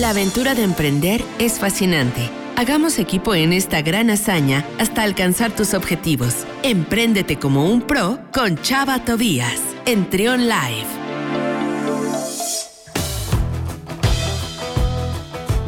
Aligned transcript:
La 0.00 0.10
aventura 0.10 0.54
de 0.54 0.62
emprender 0.62 1.22
es 1.38 1.58
fascinante. 1.58 2.30
Hagamos 2.56 2.98
equipo 2.98 3.34
en 3.34 3.52
esta 3.52 3.82
gran 3.82 4.08
hazaña 4.08 4.64
hasta 4.78 5.02
alcanzar 5.02 5.54
tus 5.54 5.74
objetivos. 5.74 6.46
Empréndete 6.62 7.38
como 7.38 7.66
un 7.66 7.82
pro 7.82 8.18
con 8.32 8.56
Chava 8.62 9.04
Tobías 9.04 9.60
en 9.84 10.08
Trion 10.08 10.48
Live. 10.48 10.86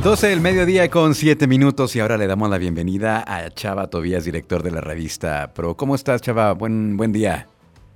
12 0.03 0.29
del 0.29 0.41
mediodía 0.41 0.89
con 0.89 1.15
7 1.15 1.47
minutos 1.47 1.95
y 1.95 2.01
ahora 2.01 2.17
le 2.17 2.27
damos 2.27 2.49
la 2.49 2.57
bienvenida 2.57 3.23
a 3.27 3.51
Chava 3.51 3.91
Tobías, 3.91 4.25
director 4.25 4.63
de 4.63 4.71
la 4.71 4.81
revista 4.81 5.53
Pro. 5.53 5.77
¿Cómo 5.77 5.95
estás, 5.95 6.23
Chava? 6.23 6.53
Buen, 6.53 6.97
buen 6.97 7.13
día. 7.13 7.49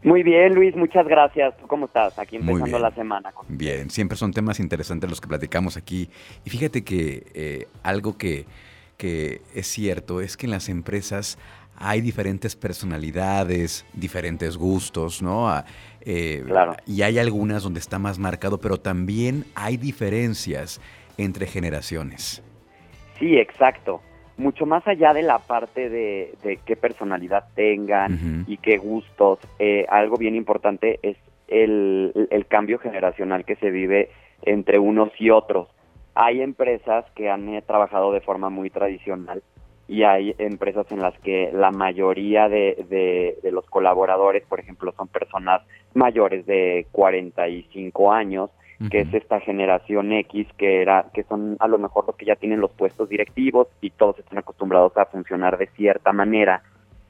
Muy 0.07 0.23
bien, 0.23 0.54
Luis, 0.54 0.77
muchas 0.77 1.04
gracias. 1.09 1.57
¿Tú 1.57 1.66
cómo 1.66 1.86
estás? 1.86 2.16
Aquí 2.16 2.36
empezando 2.36 2.79
la 2.79 2.93
semana. 2.93 3.32
bien, 3.48 3.91
siempre 3.91 4.16
son 4.16 4.32
temas 4.32 4.61
interesantes 4.61 5.11
los 5.11 5.20
que 5.20 5.27
platicamos 5.27 5.77
aquí. 5.77 6.09
Y 6.45 6.50
fíjate 6.50 6.84
que 6.84 7.27
eh, 7.34 7.66
algo 7.82 8.16
que, 8.16 8.45
que 8.97 9.41
es 9.52 9.66
cierto 9.66 10.20
es 10.20 10.37
que 10.37 10.47
en 10.47 10.52
las 10.52 10.69
empresas 10.69 11.38
hay 11.77 12.02
diferentes 12.02 12.55
personalidades, 12.55 13.84
diferentes 13.95 14.56
gustos, 14.56 15.23
¿no? 15.23 15.48
Ah, 15.48 15.64
eh, 16.02 16.45
claro. 16.47 16.77
Y 16.86 17.02
hay 17.02 17.19
algunas 17.19 17.64
donde 17.64 17.80
está 17.80 17.98
más 17.98 18.16
marcado, 18.16 18.59
pero 18.59 18.78
también 18.78 19.45
hay 19.56 19.77
diferencias 19.77 20.80
entre 21.19 21.48
generaciones. 21.48 22.45
Sí, 23.19 23.36
exacto. 23.38 24.00
Mucho 24.38 24.66
más 24.66 24.86
allá 24.86 25.14
de 25.14 25.22
la 25.22 25.38
parte 25.38 25.88
de, 25.88 26.58
qué 26.64 26.77
personalidad 26.77 27.44
tengan 27.54 28.44
y 28.46 28.58
qué 28.58 28.77
gustos, 28.77 29.38
eh, 29.58 29.86
algo 29.88 30.16
bien 30.16 30.34
importante 30.34 30.98
es 31.02 31.16
el, 31.48 32.46
cambio 32.48 32.78
generacional 32.78 33.44
que 33.44 33.56
se 33.56 33.70
vive 33.70 34.10
entre 34.42 34.78
unos 34.78 35.10
y 35.18 35.30
otros. 35.30 35.68
Hay 36.14 36.42
empresas 36.42 37.04
que 37.14 37.30
han 37.30 37.48
eh, 37.48 37.62
trabajado 37.62 38.12
de 38.12 38.20
forma 38.20 38.50
muy 38.50 38.70
tradicional 38.70 39.42
y 39.88 40.02
hay 40.02 40.34
empresas 40.39 40.91
en 40.91 41.00
las 41.00 41.18
que 41.20 41.50
la 41.52 41.70
mayoría 41.70 42.48
de, 42.48 43.39
de, 43.42 43.50
los 43.50 43.64
colaboradores, 43.66 44.44
por 44.46 44.61
ejemplo, 44.61 44.92
son 44.96 45.08
personas 45.08 45.62
mayores 45.94 46.44
de 46.46 46.86
45 46.92 48.12
años 48.12 48.50
que 48.91 49.00
es 49.00 49.14
esta 49.14 49.41
generación 49.41 50.12
X 50.12 50.46
que 50.58 50.82
era 50.82 51.06
que 51.14 51.22
son 51.22 51.56
a 51.60 51.69
lo 51.69 51.78
mejor 51.78 52.06
los 52.06 52.16
que 52.16 52.27
ya 52.27 52.36
tienen 52.36 52.60
los 52.60 52.70
puestos 52.72 53.08
directivos 53.08 53.68
y 53.80 53.91
todos 53.91 54.18
están 54.18 54.38
acostumbrados 54.38 54.96
a 54.96 55.06
funcionar 55.06 55.56
de 55.58 55.66
cierta 55.68 56.12
manera. 56.12 56.62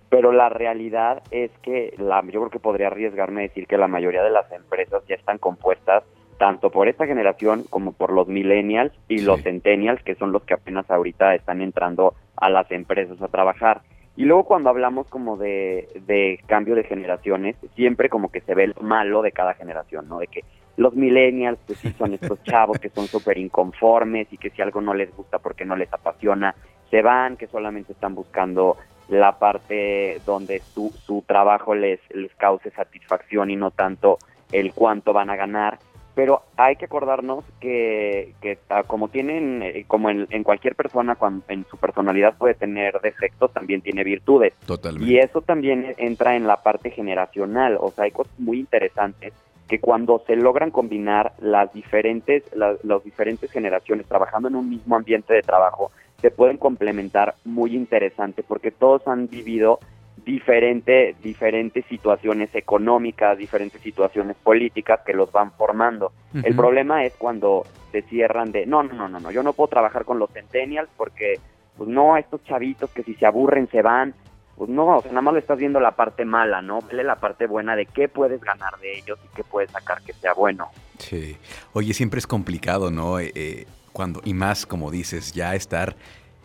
Pero 0.09 0.31
la 0.31 0.49
realidad 0.49 1.23
es 1.33 1.51
que 1.63 1.95
la 1.99 2.23
yo 2.23 2.41
creo 2.41 2.51
que 2.51 2.61
podría 2.61 2.87
arriesgarme 2.87 3.41
a 3.41 3.49
decir 3.49 3.67
que 3.67 3.79
la 3.79 3.89
mayoría 3.89 4.23
de 4.23 4.31
las 4.31 4.51
empresas 4.53 5.03
ya 5.09 5.17
están 5.17 5.39
compuestas 5.39 6.05
tanto 6.39 6.71
por 6.71 6.89
esta 6.89 7.07
generación 7.07 7.65
como 7.69 7.93
por 7.93 8.13
los 8.13 8.29
millennials 8.29 8.93
y 9.09 9.23
los 9.23 9.43
centennials 9.43 10.03
que 10.03 10.15
son 10.15 10.33
los 10.33 10.45
que 10.45 10.55
apenas 10.55 10.89
ahorita 10.91 11.35
están 11.35 11.61
entrando 11.61 12.15
a 12.37 12.51
las 12.51 12.71
empresas 12.71 13.21
a 13.21 13.29
trabajar. 13.29 13.83
Y 14.17 14.25
luego 14.25 14.45
cuando 14.45 14.71
hablamos 14.71 15.09
como 15.09 15.37
de, 15.37 15.89
de 16.07 16.41
cambio 16.47 16.75
de 16.75 16.85
generaciones, 16.85 17.57
siempre 17.75 18.09
como 18.09 18.31
que 18.31 18.41
se 18.41 18.55
ve 18.55 18.69
lo 18.69 18.83
malo 18.83 19.21
de 19.23 19.33
cada 19.33 19.55
generación, 19.55 20.09
¿no? 20.09 20.19
De 20.19 20.27
que 20.27 20.43
los 20.77 20.95
millennials, 20.95 21.59
pues 21.67 21.79
sí 21.79 21.93
son 21.93 22.15
estos 22.15 22.43
chavos 22.45 22.79
que 22.79 22.91
son 22.91 23.07
súper 23.07 23.39
inconformes 23.39 24.33
y 24.33 24.39
que 24.39 24.51
si 24.51 24.63
algo 24.63 24.81
no 24.81 24.95
les 24.95 25.15
gusta 25.15 25.39
porque 25.39 25.65
no 25.65 25.77
les 25.77 25.93
apasiona, 25.93 26.55
se 26.91 27.03
van, 27.03 27.37
que 27.37 27.47
solamente 27.47 27.93
están 27.93 28.15
buscando 28.15 28.77
la 29.09 29.39
parte 29.39 30.21
donde 30.27 30.61
su, 30.61 30.93
su 31.05 31.23
trabajo 31.27 31.75
les, 31.75 32.01
les 32.11 32.35
cause 32.35 32.71
satisfacción 32.71 33.51
y 33.51 33.57
no 33.57 33.71
tanto 33.71 34.19
el 34.53 34.73
cuánto 34.73 35.13
van 35.13 35.31
a 35.31 35.37
ganar. 35.37 35.79
Pero 36.15 36.45
hay 36.57 36.77
que 36.77 36.87
acordarnos 36.87 37.45
que, 37.61 38.33
que 38.41 38.59
ah, 38.71 38.85
como 38.85 39.09
tienen, 39.09 39.63
eh, 39.63 39.85
como 39.87 40.09
en, 40.09 40.27
en, 40.31 40.45
cualquier 40.45 40.75
persona, 40.75 41.15
cuando, 41.15 41.45
en 41.49 41.67
su 41.67 41.77
personalidad 41.77 42.39
puede 42.39 42.55
tener 42.55 42.99
defectos, 43.03 43.53
también 43.53 43.83
tiene 43.83 44.03
virtudes. 44.03 44.55
Totalmente. 44.65 45.13
Y 45.13 45.19
eso 45.19 45.43
también 45.43 45.95
entra 45.99 46.35
en 46.35 46.47
la 46.47 46.63
parte 46.63 46.91
generacional. 46.91 47.77
O 47.79 47.91
sea, 47.91 48.05
hay 48.05 48.13
cosas 48.13 48.33
muy 48.39 48.61
interesantes 48.61 49.35
que 49.69 49.81
cuando 49.81 50.23
se 50.27 50.37
logran 50.37 50.71
combinar 50.71 51.33
las 51.41 51.73
diferentes, 51.73 52.45
las, 52.55 52.79
diferentes 53.05 53.51
generaciones 53.51 54.07
trabajando 54.07 54.49
en 54.49 54.55
un 54.55 54.69
mismo 54.69 54.97
ambiente 54.97 55.35
de 55.35 55.43
trabajo, 55.43 55.91
se 56.21 56.31
pueden 56.31 56.57
complementar 56.57 57.35
muy 57.45 57.75
interesante 57.75 58.43
porque 58.43 58.71
todos 58.71 59.07
han 59.09 59.29
vivido 59.29 59.81
diferente, 60.25 61.15
diferentes 61.23 61.85
situaciones 61.87 62.55
económicas, 62.55 63.39
diferentes 63.39 63.81
situaciones 63.81 64.37
políticas 64.37 65.01
que 65.05 65.13
los 65.13 65.31
van 65.31 65.53
formando. 65.53 66.13
El 66.43 66.57
problema 66.57 67.05
es 67.05 67.15
cuando 67.17 67.65
se 67.93 68.03
cierran 68.03 68.51
de, 68.51 68.67
no, 68.67 68.83
no, 68.83 69.09
no, 69.09 69.21
no, 69.21 69.31
yo 69.31 69.43
no 69.43 69.53
puedo 69.53 69.69
trabajar 69.69 70.05
con 70.05 70.19
los 70.19 70.31
centennials 70.31 70.91
porque, 70.97 71.39
pues 71.77 71.89
no, 71.89 72.17
estos 72.17 72.43
chavitos 72.45 72.91
que 72.91 73.03
si 73.03 73.15
se 73.15 73.27
aburren 73.27 73.69
se 73.69 73.83
van, 73.83 74.15
pues 74.57 74.71
no, 74.71 74.99
o 74.99 75.03
sea, 75.03 75.11
nada 75.11 75.23
más 75.23 75.35
le 75.35 75.41
estás 75.41 75.59
viendo 75.59 75.81
la 75.81 75.93
parte 75.93 76.25
mala, 76.25 76.63
¿no? 76.63 76.81
Vele 76.81 77.05
la 77.05 77.17
parte 77.17 77.47
buena 77.47 77.77
de 77.77 77.87
qué 77.87 78.09
puedes 78.09 78.41
ganar 78.41 78.79
de 78.81 78.99
ellos 78.99 79.19
y 79.25 79.37
qué 79.37 79.45
puedes 79.45 79.71
sacar 79.71 80.01
que 80.03 80.15
sea 80.15 80.33
bueno. 80.33 80.71
Sí. 80.99 81.37
Oye, 81.75 81.93
siempre 81.93 82.19
es 82.19 82.27
complicado, 82.27 82.91
¿no? 82.91 83.19
Eh, 83.19 83.33
eh, 83.35 83.67
cuando, 83.93 84.23
y 84.25 84.33
más, 84.33 84.65
como 84.65 84.91
dices, 84.91 85.33
ya 85.33 85.55
estar 85.55 85.95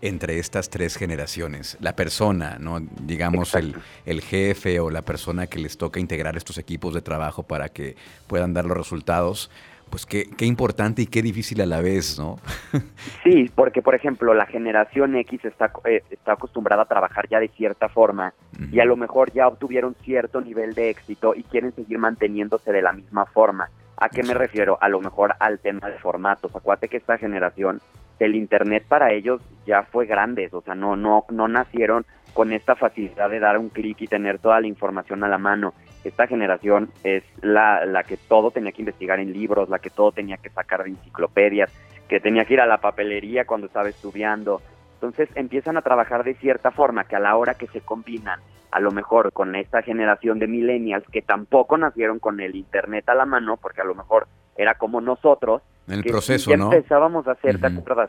entre 0.02 0.40
estas 0.40 0.70
tres 0.70 0.98
generaciones. 0.98 1.78
La 1.80 1.96
persona, 1.96 2.58
¿no? 2.60 2.80
Digamos, 2.80 3.56
el, 3.56 3.76
el, 4.06 4.22
jefe 4.22 4.80
o 4.80 4.90
la 4.90 5.04
persona 5.04 5.48
que 5.48 5.60
les 5.60 5.78
toca 5.78 6.00
integrar 6.00 6.36
estos 6.36 6.58
equipos 6.58 6.94
de 6.94 7.02
trabajo 7.02 7.44
para 7.44 7.70
que 7.70 7.96
puedan 8.28 8.54
dar 8.54 8.66
los 8.66 8.76
resultados 8.76 9.52
pues 9.92 10.06
qué, 10.06 10.28
qué 10.38 10.46
importante 10.46 11.04
y 11.04 11.06
qué 11.06 11.22
difícil 11.22 11.62
a 11.62 11.66
la 11.66 11.82
vez, 11.82 12.18
¿no? 12.18 12.40
sí, 13.24 13.52
porque 13.54 13.82
por 13.82 13.94
ejemplo 13.94 14.34
la 14.34 14.48
generación 14.48 15.16
X 15.18 15.46
está, 15.46 15.72
eh, 15.86 16.02
está 16.10 16.34
acostumbrada 16.34 16.84
a 16.84 16.86
trabajar 16.86 17.28
ya 17.30 17.40
de 17.40 17.50
cierta 17.50 17.90
forma 17.90 18.34
y 18.72 18.80
a 18.80 18.86
lo 18.86 18.96
mejor 18.96 19.32
ya 19.34 19.48
obtuvieron 19.48 19.96
cierto 20.04 20.40
nivel 20.40 20.74
de 20.74 20.90
éxito 20.90 21.34
y 21.36 21.44
quieren 21.44 21.74
seguir 21.74 22.00
manteniéndose 22.00 22.72
de 22.72 22.82
la 22.82 22.94
misma 22.94 23.26
forma. 23.26 23.70
¿A 23.98 24.10
qué 24.10 24.24
me 24.24 24.34
refiero? 24.34 24.78
A 24.82 24.90
lo 24.90 25.02
mejor 25.02 25.36
al 25.40 25.60
tema 25.60 25.90
de 25.90 26.00
formatos. 26.00 26.56
Acuérdate 26.56 26.88
que 26.88 26.98
esta 26.98 27.18
generación, 27.18 27.82
el 28.20 28.36
Internet 28.36 28.86
para 28.88 29.12
ellos 29.12 29.42
ya 29.68 29.84
fue 29.84 30.06
grande, 30.06 30.50
o 30.52 30.62
sea, 30.62 30.74
no, 30.74 30.96
no, 30.96 31.26
no 31.30 31.48
nacieron 31.48 32.06
con 32.34 32.54
esta 32.54 32.76
facilidad 32.76 33.30
de 33.30 33.40
dar 33.40 33.58
un 33.58 33.70
clic 33.70 34.02
y 34.02 34.08
tener 34.08 34.40
toda 34.40 34.62
la 34.62 34.68
información 34.68 35.24
a 35.24 35.28
la 35.28 35.38
mano. 35.38 35.74
Esta 36.04 36.28
generación 36.28 36.90
es 37.04 37.24
la, 37.42 37.86
la 37.86 38.04
que 38.04 38.18
todo 38.18 38.52
tenía 38.52 38.72
que 38.72 38.82
investigar 38.82 39.20
en 39.20 39.34
libros, 39.34 39.70
la 39.70 39.80
que 39.80 39.90
todo 39.90 40.12
tenía 40.12 40.38
que 40.38 40.50
sacar 40.50 40.84
de 40.84 40.90
enciclopedias, 40.90 41.72
que 42.08 42.20
tenía 42.20 42.46
que 42.46 42.56
ir 42.56 42.62
a 42.62 42.66
la 42.66 42.80
papelería 42.80 43.46
cuando 43.46 43.68
estaba 43.68 43.90
estudiando. 43.90 44.62
Entonces 44.96 45.30
empiezan 45.36 45.78
a 45.78 45.82
trabajar 45.82 46.24
de 46.24 46.34
cierta 46.36 46.72
forma 46.72 47.04
que 47.04 47.16
a 47.16 47.20
la 47.20 47.36
hora 47.36 47.54
que 47.54 47.68
se 47.68 47.82
combinan 47.82 48.40
a 48.72 48.80
lo 48.80 48.92
mejor 48.92 49.34
con 49.34 49.56
esta 49.56 49.82
generación 49.82 50.40
de 50.40 50.48
millennials 50.48 51.06
que 51.12 51.22
tampoco 51.22 51.78
nacieron 51.78 52.20
con 52.20 52.40
el 52.40 52.56
internet 52.56 53.08
a 53.10 53.16
la 53.16 53.26
mano, 53.26 53.58
porque 53.58 53.82
a 53.82 53.86
lo 53.86 53.96
mejor 53.96 54.28
era 54.56 54.76
como 54.76 55.02
nosotros, 55.02 55.62
en 55.88 55.96
el 55.96 56.04
que 56.04 56.12
proceso, 56.12 56.52
ya 56.52 56.58
¿no? 56.58 56.72
empezábamos 56.72 57.28
a 57.28 57.32
hacer 57.32 57.60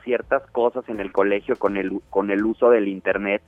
ciertas 0.04 0.46
cosas 0.50 0.88
en 0.88 1.00
el 1.00 1.12
colegio 1.12 1.56
con 1.56 1.76
el 1.76 2.00
con 2.10 2.30
el 2.30 2.44
uso 2.44 2.70
del 2.70 2.88
internet 2.88 3.42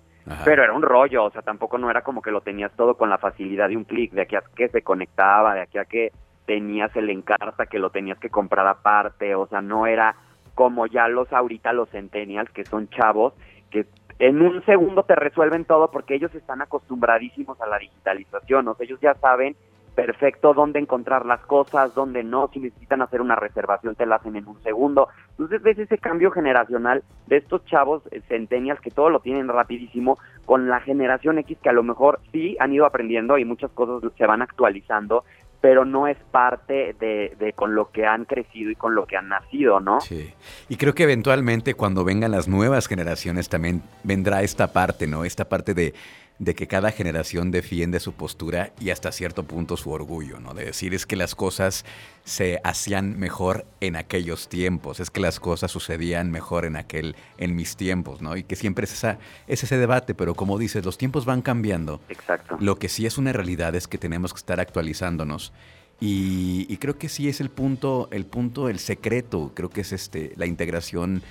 pero 0.45 0.63
era 0.63 0.73
un 0.73 0.83
rollo, 0.83 1.25
o 1.25 1.31
sea, 1.31 1.43
tampoco 1.43 1.77
no 1.77 1.91
era 1.91 2.03
como 2.03 2.23
que 2.23 2.31
lo 2.31 2.41
tenías 2.41 2.73
todo 2.77 2.97
con 2.97 3.11
la 3.11 3.19
facilidad 3.19 3.69
de 3.69 3.77
un 3.77 3.85
clic, 3.85 4.13
de 4.13 4.23
aquí 4.23 4.37
a 4.37 4.43
que 4.57 4.69
se 4.69 4.83
conectaba, 4.83 5.55
de 5.55 5.63
aquí 5.63 5.79
a 5.79 5.85
que 5.85 6.13
tenías 6.47 6.95
el 6.97 7.11
encarta 7.11 7.67
que 7.67 7.79
lo 7.79 7.91
tenías 7.91 8.19
que 8.19 8.31
comprar 8.31 8.67
aparte, 8.67 9.35
o 9.35 9.47
sea, 9.47 9.61
no 9.61 9.87
era 9.87 10.17
como 10.55 10.87
ya 10.87 11.09
los 11.09 11.31
ahorita 11.33 11.73
los 11.73 11.91
centennials, 11.91 12.51
que 12.53 12.65
son 12.65 12.89
chavos, 12.89 13.35
que 13.71 13.87
en 14.19 14.41
un 14.41 14.65
segundo 14.65 15.03
te 15.03 15.15
resuelven 15.15 15.65
todo 15.65 15.91
porque 15.91 16.15
ellos 16.15 16.35
están 16.35 16.63
acostumbradísimos 16.63 17.61
a 17.61 17.67
la 17.67 17.79
digitalización, 17.79 18.69
o 18.69 18.75
sea, 18.75 18.85
ellos 18.85 19.01
ya 19.01 19.15
saben 19.15 19.57
perfecto 19.95 20.55
dónde 20.55 20.79
encontrar 20.79 21.25
las 21.25 21.41
cosas, 21.41 21.95
dónde 21.95 22.25
no, 22.25 22.51
si 22.53 22.61
necesitan 22.61 23.03
hacer 23.03 23.21
una 23.21 23.37
reservación 23.37 23.95
te 23.95 24.07
la 24.07 24.17
hacen 24.17 24.37
en 24.37 24.47
un 24.47 24.61
segundo. 24.63 25.09
Entonces 25.31 25.63
ves 25.63 25.79
ese 25.79 25.99
cambio 25.99 26.31
generacional 26.31 27.03
de 27.27 27.37
estos 27.39 27.65
chavos 27.67 28.03
eh, 28.11 28.21
centennials 28.29 28.81
que 28.81 28.91
todo 28.91 29.11
lo 29.11 29.21
tienen 29.21 29.49
rapidísimo 29.49 30.19
con 30.45 30.69
la 30.69 30.81
generación 30.81 31.39
X 31.39 31.59
que 31.63 31.69
a 31.69 31.73
lo 31.73 31.83
mejor 31.83 32.21
sí 32.33 32.57
han 32.61 32.73
ido 32.73 32.87
aprendiendo 32.87 33.39
y 33.39 33.45
muchas 33.45 33.71
cosas 33.71 34.11
se 34.17 34.27
van 34.27 34.43
actualizando, 34.43 35.25
pero 35.61 35.85
no 35.85 36.07
es 36.07 36.19
parte 36.31 36.95
de, 37.01 37.35
de, 37.39 37.53
con 37.55 37.75
lo 37.75 37.91
que 37.91 38.05
han 38.05 38.27
crecido 38.27 38.71
y 38.71 38.75
con 38.75 38.95
lo 38.95 39.07
que 39.07 39.17
han 39.17 39.29
nacido, 39.29 39.81
¿no? 39.81 40.01
Sí. 40.01 40.35
Y 40.69 40.77
creo 40.77 40.95
que 40.95 41.05
eventualmente 41.05 41.73
cuando 41.73 42.05
vengan 42.05 42.33
las 42.33 42.49
nuevas 42.49 42.87
generaciones 42.87 43.49
también 43.49 43.83
vendrá 44.03 44.43
esta 44.43 44.73
parte, 44.75 45.07
¿no? 45.07 45.25
Esta 45.25 45.49
parte 45.49 45.73
de 45.73 45.95
de 46.39 46.55
que 46.55 46.67
cada 46.67 46.91
generación 46.91 47.51
defiende 47.51 48.01
su 48.01 48.13
postura 48.13 48.73
y 48.81 48.91
hasta 48.91 49.13
cierto 49.13 49.45
punto 49.45 49.77
su 49.77 49.91
orgullo, 49.91 50.41
¿no? 50.41 50.53
De 50.53 50.65
decir 50.65 50.93
es 50.93 51.07
que 51.07 51.15
las 51.15 51.35
cosas 51.35 51.85
se 52.25 52.61
hacían 52.65 53.19
mejor 53.19 53.67
en 53.81 53.95
aquellos 53.95 54.49
tiempos, 54.49 54.99
es 54.99 55.11
que 55.11 55.21
las 55.21 55.39
cosas 55.39 55.71
sucedían 55.71 56.33
mejor 56.33 56.65
en 56.65 56.77
aquel, 56.77 57.15
en 57.39 57.55
mis 57.55 57.77
tiempos, 57.77 58.21
¿no? 58.21 58.37
Y 58.37 58.43
que 58.43 58.57
siempre 58.57 58.85
es, 58.85 58.93
esa, 58.93 59.19
es 59.47 59.63
ese 59.63 59.79
debate, 59.79 60.15
pero 60.15 60.35
como 60.35 60.59
dices, 60.59 60.85
los 60.85 60.99
tiempos 60.99 61.25
van 61.25 61.41
cambiando. 61.41 62.01
Exacto. 62.09 62.57
Lo 62.59 62.77
que 62.79 62.89
sí 62.89 63.07
es 63.07 63.17
una 63.17 63.33
realidad 63.33 63.75
es 63.77 63.87
que 63.87 63.99
tenemos 63.99 64.33
que 64.33 64.39
estar 64.39 64.59
actualizándonos 64.59 65.53
Y, 66.01 66.77
creo 66.79 66.99
que 66.99 67.09
sí 67.09 67.29
es 67.29 67.41
el 67.41 67.49
punto, 67.49 68.09
el 68.11 68.27
punto, 68.27 68.69
el 68.69 68.81
secreto, 68.81 69.53
creo 69.55 69.71
que 69.71 69.83
es 69.83 69.93
este, 69.93 70.33
la 70.37 70.47
integración 70.47 71.23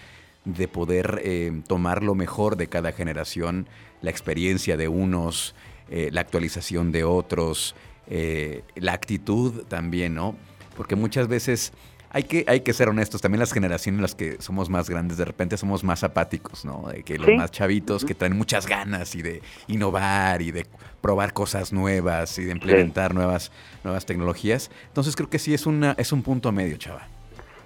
de 0.46 0.68
poder 0.68 1.22
eh, 1.24 1.62
tomar 1.68 2.04
lo 2.04 2.16
mejor 2.16 2.58
de 2.58 2.68
cada 2.68 2.92
generación, 2.92 3.68
la 4.02 4.10
experiencia 4.10 4.78
de 4.78 4.88
unos, 4.88 5.56
eh, 5.90 6.10
la 6.12 6.22
actualización 6.22 6.92
de 6.92 7.04
otros, 7.04 7.76
eh, 8.08 8.64
la 8.76 8.94
actitud 8.94 9.64
también, 9.68 10.16
¿no? 10.16 10.36
Porque 10.76 10.96
muchas 10.96 11.28
veces 11.28 11.72
hay 12.10 12.24
que, 12.24 12.46
hay 12.48 12.62
que 12.62 12.74
ser 12.74 12.90
honestos, 12.90 13.22
también 13.22 13.40
las 13.40 13.54
generaciones 13.54 13.98
en 13.98 14.02
las 14.02 14.16
que 14.16 14.38
somos 14.40 14.70
más 14.70 14.90
grandes, 14.90 15.18
de 15.18 15.26
repente 15.26 15.58
somos 15.58 15.84
más 15.84 16.04
apáticos, 16.04 16.64
¿no? 16.66 16.88
De 16.88 17.04
que 17.04 17.18
los 17.18 17.30
más 17.36 17.50
chavitos 17.50 18.06
que 18.06 18.14
traen 18.14 18.38
muchas 18.38 18.68
ganas 18.68 19.16
y 19.16 19.22
de 19.22 19.42
innovar 19.68 20.42
y 20.42 20.52
de 20.52 20.68
probar 21.02 21.34
cosas 21.34 21.74
nuevas 21.74 22.38
y 22.38 22.44
de 22.44 22.52
implementar 22.52 23.16
nuevas, 23.16 23.52
nuevas 23.84 24.06
tecnologías. 24.06 24.70
Entonces 24.88 25.16
creo 25.16 25.30
que 25.30 25.40
sí 25.40 25.54
es, 25.54 25.66
una, 25.66 25.96
es 25.98 26.12
un 26.12 26.22
punto 26.22 26.52
medio, 26.52 26.78
chava. 26.78 27.08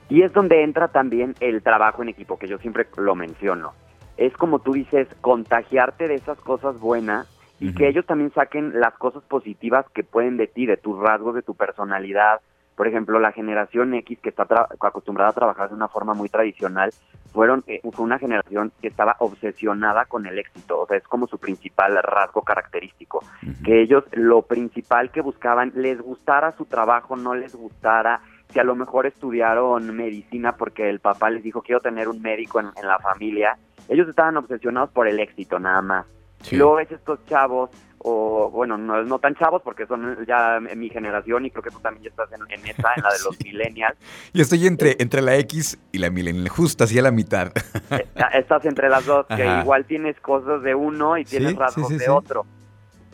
Y 0.09 0.21
es 0.21 0.33
donde 0.33 0.63
entra 0.63 0.87
también 0.87 1.35
el 1.39 1.61
trabajo 1.61 2.01
en 2.01 2.09
equipo, 2.09 2.37
que 2.37 2.47
yo 2.47 2.57
siempre 2.59 2.87
lo 2.97 3.15
menciono. 3.15 3.73
Es 4.15 4.33
como 4.33 4.59
tú 4.59 4.73
dices, 4.73 5.07
contagiarte 5.21 6.07
de 6.07 6.15
esas 6.15 6.39
cosas 6.39 6.79
buenas 6.79 7.27
y 7.59 7.73
que 7.73 7.87
ellos 7.87 8.05
también 8.05 8.31
saquen 8.33 8.79
las 8.79 8.93
cosas 8.95 9.23
positivas 9.23 9.85
que 9.93 10.03
pueden 10.03 10.37
de 10.37 10.47
ti, 10.47 10.65
de 10.65 10.77
tus 10.77 10.97
rasgos, 10.99 11.35
de 11.35 11.41
tu 11.41 11.55
personalidad. 11.55 12.39
Por 12.75 12.87
ejemplo, 12.87 13.19
la 13.19 13.31
generación 13.31 13.93
X 13.95 14.19
que 14.21 14.29
está 14.29 14.47
acostumbrada 14.79 15.31
a 15.31 15.33
trabajar 15.33 15.69
de 15.69 15.75
una 15.75 15.87
forma 15.87 16.13
muy 16.13 16.29
tradicional, 16.29 16.91
fueron 17.33 17.63
eh, 17.67 17.81
fue 17.91 18.05
una 18.05 18.19
generación 18.19 18.71
que 18.81 18.87
estaba 18.87 19.15
obsesionada 19.19 20.05
con 20.05 20.25
el 20.25 20.39
éxito, 20.39 20.81
o 20.81 20.87
sea, 20.87 20.97
es 20.97 21.03
como 21.03 21.27
su 21.27 21.37
principal 21.37 21.97
rasgo 22.01 22.41
característico, 22.41 23.23
que 23.63 23.81
ellos 23.81 24.03
lo 24.11 24.43
principal 24.43 25.11
que 25.11 25.21
buscaban, 25.21 25.71
les 25.75 26.01
gustara 26.01 26.53
su 26.53 26.65
trabajo, 26.65 27.15
no 27.15 27.35
les 27.35 27.55
gustara, 27.55 28.21
si 28.51 28.59
a 28.59 28.63
lo 28.63 28.75
mejor 28.75 29.05
estudiaron 29.05 29.95
medicina 29.95 30.55
porque 30.55 30.89
el 30.89 30.99
papá 30.99 31.29
les 31.29 31.43
dijo 31.43 31.61
quiero 31.61 31.81
tener 31.81 32.07
un 32.07 32.21
médico 32.21 32.59
en 32.59 32.87
la 32.87 32.99
familia, 32.99 33.57
ellos 33.89 34.07
estaban 34.07 34.37
obsesionados 34.37 34.89
por 34.91 35.07
el 35.07 35.19
éxito 35.19 35.59
nada 35.59 35.81
más. 35.81 36.05
Y 36.51 36.55
luego 36.55 36.75
ves 36.75 36.91
estos 36.91 37.19
chavos, 37.25 37.71
o 37.99 38.49
bueno, 38.51 38.77
no, 38.77 39.03
no 39.03 39.19
tan 39.19 39.35
chavos 39.35 39.61
porque 39.63 39.85
son 39.87 40.25
ya 40.25 40.59
mi 40.59 40.89
generación 40.89 41.45
y 41.45 41.51
creo 41.51 41.63
que 41.63 41.71
tú 41.71 41.79
también 41.79 42.03
ya 42.03 42.09
estás 42.09 42.29
en, 42.31 42.65
esa, 42.65 42.93
en 42.95 43.03
la 43.03 43.09
de 43.09 43.19
los 43.25 43.39
millennials. 43.43 43.97
Yo 44.33 44.43
estoy 44.43 44.67
entre, 44.67 44.91
eh, 44.91 44.97
entre 44.99 45.21
la 45.21 45.35
X 45.37 45.79
y 45.91 45.97
la 45.97 46.09
millennial, 46.09 46.47
justo 46.49 46.83
así 46.83 46.97
a 46.99 47.01
la 47.01 47.11
mitad. 47.11 47.51
Eh, 47.89 48.07
estás 48.33 48.65
entre 48.65 48.89
las 48.89 49.05
dos, 49.05 49.25
que 49.27 49.45
igual 49.61 49.85
tienes 49.85 50.19
cosas 50.19 50.61
de 50.61 50.75
uno 50.75 51.17
y 51.17 51.25
tienes 51.25 51.55
rasgos 51.55 51.97
de 51.97 52.09
otro. 52.09 52.45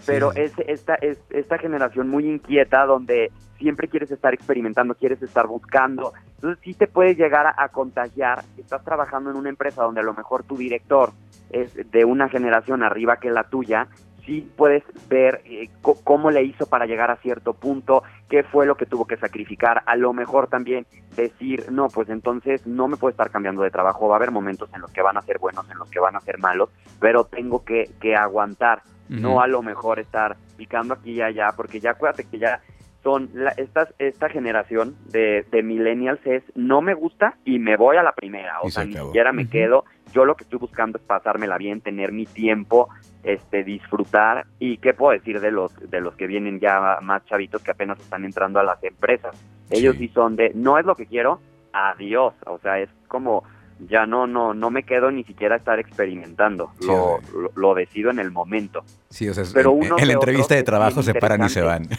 Pero 0.06 0.34
es 0.34 0.52
esta, 0.68 0.96
es 0.96 1.18
esta 1.30 1.58
generación 1.58 2.10
muy 2.10 2.28
inquieta 2.28 2.86
donde 2.86 3.32
siempre 3.64 3.88
quieres 3.88 4.12
estar 4.12 4.34
experimentando, 4.34 4.94
quieres 4.94 5.22
estar 5.22 5.48
buscando. 5.48 6.12
Entonces 6.36 6.60
sí 6.66 6.74
te 6.74 6.86
puedes 6.86 7.18
llegar 7.18 7.54
a, 7.58 7.70
contagiar. 7.70 8.44
Estás 8.58 8.84
trabajando 8.84 9.32
en 9.32 9.38
una 9.38 9.48
empresa 9.48 9.84
donde 9.84 10.02
a 10.02 10.04
lo 10.04 10.14
mejor 10.14 10.44
tu 10.44 10.58
director 10.58 11.12
es 11.50 11.74
de 11.90 12.04
una 12.04 12.28
generación 12.28 12.84
arriba 12.84 13.18
que 13.18 13.32
la 13.32 13.46
tuya, 13.46 13.88
sí 14.26 14.52
puedes 14.58 14.84
ver 15.08 15.42
eh, 15.46 15.70
cómo 15.82 16.30
le 16.30 16.44
hizo 16.44 16.66
para 16.66 16.86
llegar 16.86 17.10
a 17.10 17.16
cierto 17.18 17.54
punto, 17.54 18.04
qué 18.30 18.44
fue 18.44 18.66
lo 18.66 18.76
que 18.76 18.86
tuvo 18.86 19.06
que 19.06 19.16
sacrificar, 19.16 19.84
a 19.86 19.96
lo 19.96 20.12
mejor 20.12 20.48
también 20.48 20.86
decir, 21.16 21.72
no, 21.72 21.88
pues 21.88 22.10
entonces 22.10 22.66
no 22.68 22.88
me 22.88 22.98
puedo 22.98 23.12
estar 23.12 23.32
cambiando 23.32 23.64
de 23.64 23.72
trabajo, 23.72 24.08
va 24.08 24.16
a 24.16 24.18
haber 24.18 24.32
momentos 24.32 24.70
en 24.74 24.82
los 24.82 24.92
que 24.92 25.02
van 25.02 25.18
a 25.18 25.22
ser 25.22 25.40
buenos, 25.40 25.70
en 25.70 25.78
los 25.78 25.90
que 25.90 26.00
van 26.00 26.16
a 26.16 26.22
ser 26.22 26.38
malos, 26.38 26.70
pero 27.00 27.26
tengo 27.26 27.64
que, 27.64 27.92
que 28.02 28.16
aguantar, 28.16 28.82
no 29.10 29.42
a 29.42 29.48
lo 29.48 29.62
mejor 29.62 30.00
estar 30.00 30.38
picando 30.58 30.94
aquí 30.94 31.12
y 31.12 31.22
allá, 31.22 31.52
porque 31.56 31.80
ya 31.80 31.92
acuérdate 31.92 32.24
que 32.24 32.40
ya 32.40 32.62
son 33.04 33.30
la, 33.34 33.54
esta 34.00 34.30
generación 34.30 34.96
de, 35.12 35.46
de, 35.52 35.62
millennials 35.62 36.26
es 36.26 36.44
no 36.56 36.82
me 36.82 36.94
gusta 36.94 37.36
y 37.44 37.60
me 37.60 37.76
voy 37.76 37.98
a 37.98 38.04
la 38.04 38.14
primera, 38.14 38.62
o 38.62 38.70
sea, 38.70 38.86
ni 38.86 38.94
siquiera 38.94 39.34
me 39.34 39.50
quedo. 39.50 39.84
Yo 40.14 40.26
lo 40.26 40.36
que 40.36 40.44
estoy 40.44 40.60
buscando 40.60 40.98
es 40.98 41.04
pasármela 41.04 41.58
bien, 41.58 41.82
tener 41.82 42.12
mi 42.12 42.26
tiempo, 42.26 42.88
este, 43.24 43.64
disfrutar. 43.64 44.46
Y 44.60 44.78
qué 44.78 44.94
puedo 44.94 45.12
decir 45.12 45.42
de 45.42 45.52
los 45.52 45.74
de 45.90 46.02
los 46.02 46.16
que 46.16 46.28
vienen 46.28 46.60
ya 46.60 47.00
más 47.02 47.26
chavitos 47.26 47.62
que 47.62 47.72
apenas 47.72 48.00
están 48.00 48.24
entrando 48.24 48.60
a 48.60 48.64
las 48.64 48.82
empresas. 48.84 49.36
Ellos 49.70 49.98
sí. 49.98 50.08
son 50.10 50.36
de 50.36 50.52
no 50.56 50.78
es 50.78 50.86
lo 50.86 50.96
que 50.96 51.06
quiero, 51.06 51.42
adiós, 51.74 52.34
o 52.46 52.58
sea, 52.60 52.80
es 52.80 52.90
como 53.08 53.44
ya 53.80 54.06
no 54.06 54.28
no 54.28 54.54
no 54.54 54.70
me 54.70 54.84
quedo 54.84 55.12
ni 55.12 55.24
siquiera 55.24 55.56
a 55.56 55.58
estar 55.58 55.80
experimentando, 55.80 56.72
lo, 56.82 57.20
lo, 57.56 57.74
decido 57.74 58.12
en 58.12 58.20
el 58.20 58.32
momento. 58.32 58.84
Sí, 59.10 59.28
o 59.28 59.34
sea, 59.34 59.44
Pero 59.54 59.78
en, 59.82 60.08
la 60.08 60.14
entrevista 60.14 60.56
de 60.56 60.64
trabajo 60.64 61.02
se 61.04 61.14
paran 61.16 61.44
y 61.44 61.50
se 61.50 61.62
van. 61.62 61.88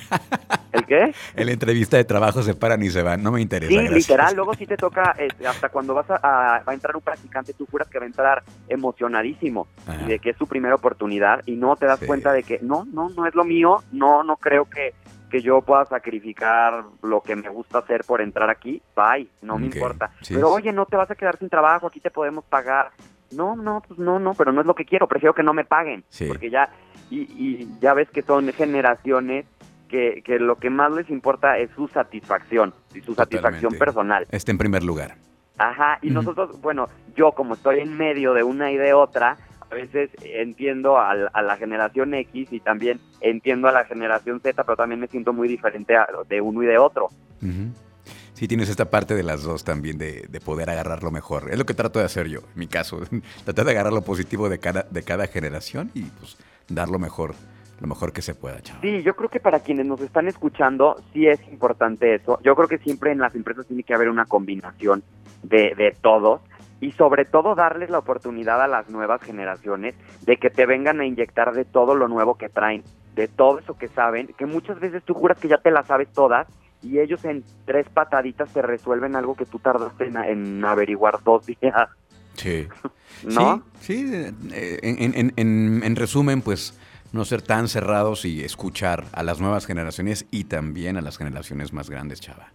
¿El 0.75 0.87
qué? 0.87 1.15
En 1.37 1.47
la 1.47 1.53
entrevista 1.53 1.97
de 1.97 2.05
trabajo 2.05 2.43
se 2.43 2.55
paran 2.55 2.83
y 2.83 2.91
se 2.91 3.03
van, 3.03 3.23
no 3.23 3.31
me 3.31 3.41
interesa. 3.41 3.73
Sí, 3.73 3.89
literal, 3.89 4.35
luego 4.35 4.55
sí 4.55 4.67
te 4.67 4.77
toca, 4.77 5.15
este, 5.19 5.47
hasta 5.47 5.69
cuando 5.69 5.95
vas 5.95 6.11
a, 6.11 6.63
a, 6.67 6.75
entrar 6.75 6.97
un 6.97 7.03
practicante, 7.03 7.55
tú 7.55 7.67
juras 7.71 7.89
que 7.89 7.99
va 7.99 8.05
a 8.05 8.09
entrar 8.09 8.43
emocionadísimo 8.69 9.69
y 10.05 10.09
de 10.09 10.19
que 10.19 10.31
es 10.31 10.37
su 10.37 10.49
primera 10.49 10.75
oportunidad 10.75 11.43
y 11.47 11.53
no 11.53 11.77
te 11.77 11.87
das 11.87 12.01
cuenta 12.01 12.33
de 12.33 12.43
que 12.43 12.59
no, 12.61 12.85
no, 12.87 13.09
no 13.11 13.27
es 13.27 13.35
lo 13.35 13.45
mío, 13.45 13.85
no, 13.93 14.25
no 14.25 14.37
creo 14.37 14.65
que 14.69 14.95
que 15.31 15.43
yo 15.43 15.63
pueda 15.63 15.85
sacrificar 15.87 16.85
lo 17.03 17.21
que 17.21 17.35
me 17.35 17.49
gusta 17.49 17.79
hacer 17.79 18.05
por 18.05 18.21
entrar 18.21 18.51
aquí, 18.51 18.81
bye, 18.95 19.27
no 19.43 19.59
me 19.59 19.67
importa. 19.67 20.13
pero 20.29 20.49
oye, 20.49 20.73
no 20.73 20.87
te 20.87 20.97
vas 20.97 21.11
a 21.11 21.17
quedar 21.17 21.37
sin 21.39 21.49
trabajo, 21.49 21.89
aquí 21.89 21.99
te 21.99 22.13
podemos 22.13 22.45
pagar. 22.45 22.93
No, 23.33 23.57
no, 23.57 23.83
pues 23.85 23.99
no, 23.99 24.21
no, 24.21 24.35
pero 24.35 24.53
no 24.53 24.61
es 24.61 24.67
lo 24.69 24.77
que 24.77 24.85
quiero, 24.85 25.09
prefiero 25.09 25.35
que 25.35 25.43
no 25.43 25.53
me 25.53 25.65
paguen, 25.65 26.05
porque 26.29 26.51
ya, 26.51 26.69
y, 27.11 27.23
y 27.23 27.69
ya 27.81 27.95
ves 27.95 28.09
que 28.11 28.23
son 28.23 28.53
generaciones 28.53 29.45
que, 29.95 30.23
que, 30.25 30.41
lo 30.41 30.57
que 30.57 30.71
más 30.71 30.91
les 30.91 31.09
importa 31.09 31.57
es 31.57 31.71
su 31.77 31.87
satisfacción 31.87 32.75
y 32.93 33.01
su 33.01 33.15
satisfacción 33.15 33.75
personal. 33.75 34.27
Este 34.33 34.51
en 34.51 34.59
primer 34.59 34.83
lugar. 34.83 35.15
Ajá, 35.57 36.01
y 36.03 36.11
nosotros, 36.11 36.61
bueno, 36.61 36.89
yo 37.15 37.31
como 37.31 37.55
estoy 37.55 37.79
en 37.79 37.97
medio 37.97 38.35
de 38.35 38.43
una 38.43 38.73
y 38.73 38.77
de 38.77 38.93
otra, 38.93 39.37
a 39.71 39.73
veces 39.73 40.11
entiendo 40.25 40.99
a, 40.99 41.15
la 41.15 41.57
generación 41.57 42.13
X 42.13 42.49
y 42.51 42.59
también 42.59 42.99
entiendo 43.21 43.69
a 43.69 43.73
la 43.73 43.85
generación 43.85 44.41
Z, 44.41 44.65
pero 44.65 44.77
también 44.77 44.99
me 44.99 45.07
siento 45.07 45.33
muy 45.33 45.47
diferente 45.47 45.95
de 46.29 46.41
uno 46.41 46.65
y 46.65 46.67
de 46.67 46.79
otro. 46.79 47.09
Sí, 48.33 48.49
tienes 48.49 48.69
esta 48.69 48.91
parte 48.91 49.15
de 49.15 49.23
las 49.23 49.45
dos 49.45 49.63
también, 49.63 49.97
de, 49.97 50.41
poder 50.45 50.71
agarrar 50.71 51.05
lo 51.05 51.13
mejor. 51.13 51.53
Es 51.53 51.59
lo 51.59 51.67
que 51.67 51.75
trato 51.75 52.01
de 52.01 52.07
hacer 52.07 52.27
yo, 52.27 52.41
en 52.41 52.59
mi 52.59 52.67
caso. 52.67 53.01
Tratar 53.45 53.65
de 53.65 53.71
agarrar 53.71 53.93
lo 53.93 54.03
positivo 54.03 54.49
de 54.49 54.59
cada, 54.59 54.89
de 54.91 55.05
cada 55.05 55.29
generación 55.29 55.93
y 55.95 56.03
pues 56.03 56.37
dar 56.67 56.89
lo 56.89 56.99
mejor, 56.99 57.37
lo 57.81 57.87
mejor 57.87 58.13
que 58.13 58.23
se 58.23 58.35
pueda, 58.35 58.61
chaval. 58.61 58.83
Sí, 58.83 59.03
yo 59.03 59.15
creo 59.17 59.29
que 59.29 59.41
para 59.41 59.61
quienes 59.61 59.87
nos 59.87 60.01
están 60.01 60.29
escuchando, 60.29 60.97
sí 61.13 61.27
es 61.27 61.41
importante 61.49 62.15
eso. 62.15 62.39
Yo 62.43 62.55
creo 62.55 62.69
que 62.69 62.79
siempre 62.79 63.13
en 63.13 63.19
las 63.19 63.35
empresas 63.35 63.67
tiene 63.67 63.83
que 63.83 63.95
haber 63.95 64.09
una 64.09 64.27
combinación 64.27 65.03
de, 65.43 65.75
de 65.75 65.97
todos 66.01 66.41
y 66.81 66.93
sobre 66.93 67.25
todo 67.25 67.55
darles 67.55 67.91
la 67.91 67.99
oportunidad 67.99 68.63
a 68.63 68.69
las 68.69 68.89
nuevas 68.91 69.23
generaciones 69.23 69.95
de 70.23 70.37
que 70.37 70.51
te 70.51 70.67
vengan 70.67 71.01
a 71.01 71.07
inyectar 71.07 71.53
de 71.53 71.65
todo 71.65 71.95
lo 71.95 72.09
nuevo 72.09 72.37
que 72.37 72.49
traen, 72.49 72.83
de 73.15 73.29
todo 73.29 73.59
eso 73.59 73.77
que 73.77 73.89
saben, 73.89 74.29
que 74.37 74.47
muchas 74.47 74.79
veces 74.81 75.03
tú 75.03 75.15
juras 75.15 75.39
que 75.39 75.49
ya 75.49 75.59
te 75.59 75.71
las 75.71 75.87
sabes 75.87 76.13
todas 76.13 76.47
y 76.83 76.99
ellos 76.99 77.25
en 77.25 77.43
tres 77.65 77.89
pataditas 77.89 78.53
te 78.53 78.61
resuelven 78.61 79.17
algo 79.17 79.35
que 79.35 79.47
tú 79.47 79.59
tardaste 79.59 80.07
en, 80.07 80.65
averiguar 80.65 81.23
dos 81.25 81.47
días. 81.47 81.89
Sí. 82.35 82.69
¿No? 83.25 83.63
Sí, 83.81 84.11
eh, 84.53 84.79
en, 84.83 85.33
en, 85.37 85.83
en 85.83 85.97
resumen, 85.97 86.43
pues 86.43 86.79
no 87.15 87.25
ser 87.25 87.43
tan 87.43 87.69
cerrados 87.69 88.25
y 88.25 88.43
escuchar 88.43 89.05
a 89.13 89.23
las 89.23 89.41
nuevas 89.41 89.67
generaciones 89.67 90.27
y 90.31 90.45
también 90.45 90.97
a 90.97 91.01
las 91.01 91.17
generaciones 91.17 91.73
más 91.73 91.89
grandes, 91.89 92.21
chava. 92.21 92.49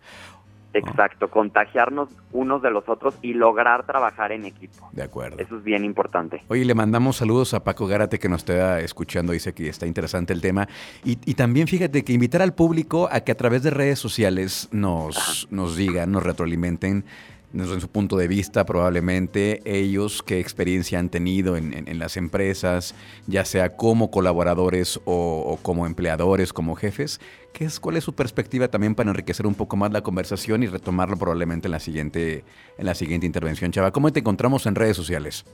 Exacto, 0.74 1.32
contagiarnos 1.32 2.10
unos 2.32 2.62
de 2.62 2.70
los 2.70 2.88
otros 2.88 3.16
y 3.24 3.34
lograr 3.34 3.88
trabajar 3.88 4.32
en 4.32 4.46
equipo. 4.46 4.88
De 4.92 5.02
acuerdo. 5.02 5.38
Eso 5.40 5.58
es 5.58 5.64
bien 5.64 5.84
importante. 5.84 6.44
Oye, 6.48 6.64
le 6.64 6.76
mandamos 6.76 7.18
saludos 7.18 7.56
a 7.56 7.64
Paco 7.64 7.88
Gárate 7.88 8.20
que 8.20 8.30
nos 8.30 8.42
está 8.42 8.80
escuchando, 8.80 9.34
dice 9.34 9.54
que 9.54 9.68
está 9.68 9.88
interesante 9.88 10.32
el 10.32 10.42
tema. 10.42 10.68
Y, 11.04 11.16
también 11.34 11.68
fíjate 11.68 12.04
que 12.04 12.14
invitar 12.14 12.42
al 12.42 12.54
público 12.54 13.10
a 13.12 13.22
que 13.22 13.32
a 13.32 13.38
través 13.38 13.64
de 13.64 13.72
redes 13.72 13.98
sociales 13.98 14.70
nos, 14.72 15.48
nos 15.50 15.76
digan, 15.76 16.12
nos 16.12 16.22
retroalimenten 16.22 17.06
en 17.54 17.82
su 17.82 17.90
punto 17.90 18.18
de 18.18 18.28
vista 18.28 18.66
probablemente 18.66 19.62
ellos 19.66 20.22
qué 20.24 20.40
experiencia 20.40 21.00
han 21.00 21.10
tenido 21.10 21.58
en, 21.58 22.00
las 22.00 22.18
empresas, 22.18 22.96
ya 23.28 23.44
sea 23.46 23.76
como 23.76 24.12
colaboradores 24.12 25.00
o, 25.06 25.58
como 25.62 25.86
empleadores, 25.86 26.54
como 26.54 26.76
jefes, 26.76 27.20
¿qué 27.54 27.66
es, 27.66 27.80
¿cuál 27.80 27.98
es 27.98 28.04
su 28.04 28.14
perspectiva 28.14 28.68
también 28.68 28.96
para 28.96 29.10
enriquecer 29.10 29.48
un 29.48 29.56
poco 29.56 29.76
más 29.78 29.92
la 29.92 30.02
conversación 30.02 30.64
y 30.64 30.68
retomarlo 30.68 31.18
probablemente 31.18 31.68
en 31.68 31.72
la 31.72 31.80
siguiente, 31.80 32.44
en 32.78 32.86
la 32.86 32.94
siguiente 32.94 33.26
intervención? 33.26 33.72
Chava, 33.72 33.92
¿cómo 33.92 34.12
te 34.12 34.20
encontramos 34.20 34.66
en 34.66 34.76
redes 34.76 34.96
sociales? 34.96 35.46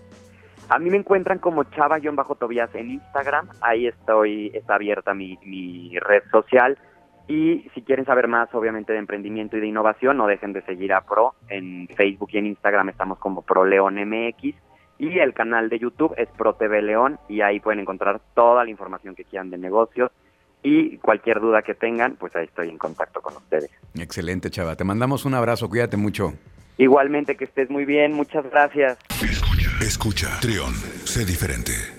A 0.68 0.80
mí 0.80 0.90
me 0.90 0.98
encuentran 0.98 1.38
como 1.38 1.64
Chava-Tobías 1.64 2.74
en 2.74 2.92
Instagram, 2.92 3.50
ahí 3.62 3.88
estoy, 3.88 4.52
está 4.54 4.76
abierta 4.76 5.14
mi, 5.14 5.38
mi 5.44 5.98
red 6.00 6.24
social. 6.32 6.78
Y 7.28 7.70
si 7.74 7.82
quieren 7.82 8.06
saber 8.06 8.28
más, 8.28 8.54
obviamente, 8.54 8.94
de 8.94 9.00
emprendimiento 9.00 9.58
y 9.58 9.60
de 9.60 9.68
innovación, 9.68 10.18
no 10.18 10.28
dejen 10.28 10.54
de 10.54 10.62
seguir 10.62 10.94
a 10.94 11.02
Pro. 11.02 11.34
En 11.50 11.88
Facebook 11.96 12.30
y 12.34 12.38
en 12.38 12.48
Instagram 12.48 12.90
estamos 12.90 13.18
como 13.18 13.42
ProLeonMX. 13.42 14.56
Y 14.98 15.20
el 15.20 15.34
canal 15.34 15.70
de 15.70 15.80
YouTube 15.80 16.14
es 16.18 16.30
Pro 16.38 16.54
TV 16.54 16.82
León 16.82 17.20
y 17.28 17.42
ahí 17.42 17.60
pueden 17.60 17.80
encontrar 17.80 18.22
toda 18.34 18.64
la 18.64 18.70
información 18.70 19.16
que 19.16 19.26
quieran 19.26 19.50
de 19.50 19.58
negocios. 19.58 20.12
y 20.64 20.98
cualquier 20.98 21.42
duda 21.42 21.62
que 21.62 21.76
tengan, 21.76 22.16
pues 22.16 22.36
ahí 22.36 22.46
estoy 22.46 22.70
en 22.70 22.80
contacto 22.80 23.22
con 23.22 23.36
ustedes. 23.36 23.70
Excelente, 23.94 24.50
Chava. 24.50 24.76
Te 24.76 24.84
mandamos 24.84 25.24
un 25.24 25.36
abrazo, 25.36 25.70
cuídate 25.70 25.96
mucho. 25.96 26.34
Igualmente, 26.78 27.38
que 27.38 27.46
estés 27.46 27.70
muy 27.70 27.86
bien, 27.86 28.14
muchas 28.14 28.50
gracias. 28.50 28.98
Escucha, 29.22 29.70
escucha, 29.82 30.40
Trión, 30.42 30.74
sé 31.06 31.24
diferente. 31.24 31.95